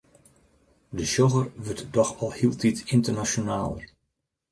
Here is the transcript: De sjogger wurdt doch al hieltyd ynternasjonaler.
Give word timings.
De 0.97 1.05
sjogger 1.11 1.47
wurdt 1.63 1.85
doch 1.95 2.11
al 2.21 2.31
hieltyd 2.37 2.77
ynternasjonaler. 2.95 3.83